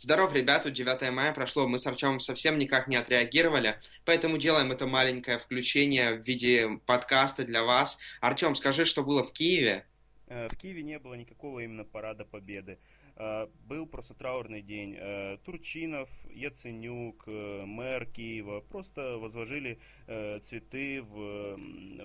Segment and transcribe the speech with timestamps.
[0.00, 4.86] Здоров, ребята, 9 мая прошло, мы с Артемом совсем никак не отреагировали, поэтому делаем это
[4.86, 7.98] маленькое включение в виде подкаста для вас.
[8.20, 9.86] Артем, скажи, что было в Киеве?
[10.28, 12.78] Э, в Киеве не было никакого именно парада победы.
[13.16, 14.94] Э, был просто траурный день.
[14.96, 21.58] Э, Турчинов, Яценюк, мэр Киева просто возложили цветы в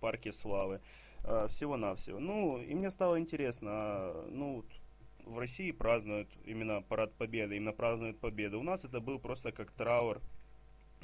[0.00, 0.80] парке Славы.
[1.48, 2.18] Всего-навсего.
[2.18, 4.62] Ну, и мне стало интересно, а, ну,
[5.26, 8.60] в России празднуют именно парад победы, именно празднуют победу.
[8.60, 10.20] У нас это был просто как траур.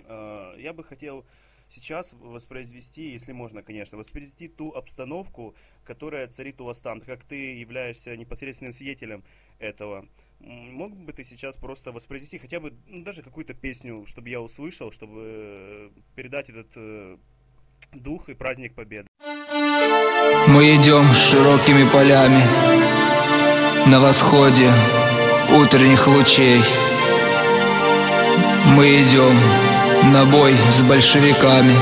[0.05, 1.25] А, я бы хотел
[1.69, 7.59] сейчас воспроизвести, если можно, конечно, воспроизвести ту обстановку, которая царит у вас там, как ты
[7.59, 9.23] являешься непосредственным свидетелем
[9.59, 10.07] этого.
[10.41, 14.91] Мог бы ты сейчас просто воспроизвести хотя бы ну, даже какую-то песню, чтобы я услышал,
[14.91, 17.19] чтобы э, передать этот э,
[17.93, 19.07] дух и праздник победы?
[20.49, 22.70] Мы идем широкими полями
[23.87, 24.71] на восходе
[25.57, 26.63] утренних лучей.
[28.77, 29.37] Мы идем
[30.13, 31.75] на бой с большевиками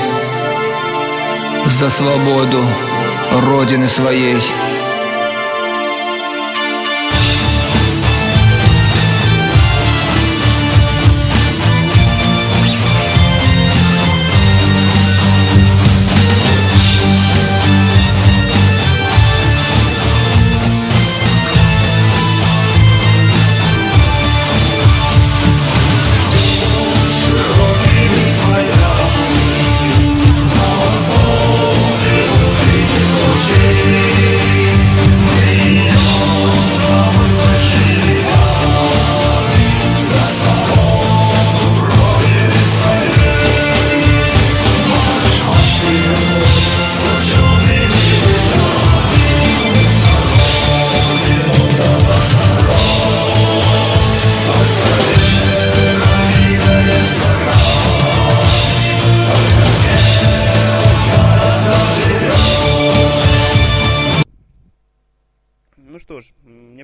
[1.67, 2.61] За свободу
[3.47, 4.39] Родины своей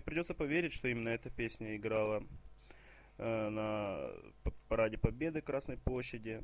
[0.00, 2.22] придется поверить, что именно эта песня играла
[3.19, 4.10] э, на
[4.69, 6.42] параде Победы Красной площади.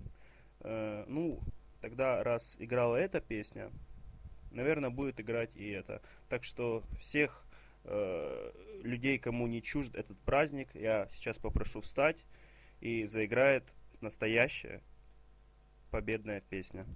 [0.61, 1.41] Э, ну,
[1.81, 3.71] тогда раз играла эта песня,
[4.51, 6.03] наверное, будет играть и это.
[6.29, 7.45] Так что всех
[7.85, 12.25] э, людей, кому не чужд этот праздник, я сейчас попрошу встать
[12.81, 13.65] и заиграет
[14.01, 14.83] настоящая
[15.91, 16.87] победная песня.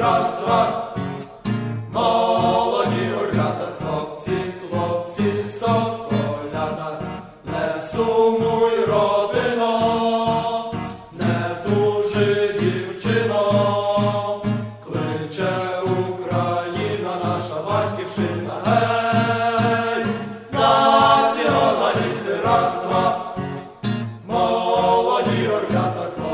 [0.00, 0.94] раз, два.
[1.92, 4.30] Молоді орлята, хлопці,
[4.70, 7.00] хлопці, соколята,
[7.44, 10.72] не сумуй, родино,
[11.12, 13.42] не дуже дівчино,
[14.84, 15.52] кличе
[15.82, 20.04] Україна, наша батьківщина, гей,
[20.52, 23.34] націоналісти, раз, два.
[24.26, 26.29] Молоді орлята, хлопці.